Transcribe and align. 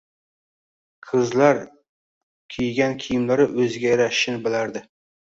Qizlar 1.09 1.59
гning 1.59 1.67
kiygan 2.55 2.95
kiyimlari 3.03 3.45
oʻziga 3.65 3.91
yarashishini 3.91 4.41
bilardi 4.49 4.83